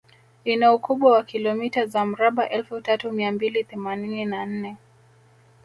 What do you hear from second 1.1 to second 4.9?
wa kilomita za mraba Elfu tatu mia mbili themanini na nne